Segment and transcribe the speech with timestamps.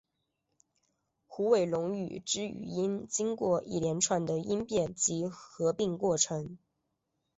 [1.27, 6.57] 虎尾垄语之语音经过一连串的音变及合并过程。